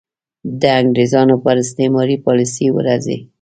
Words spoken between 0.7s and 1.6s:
انګرېزانو پر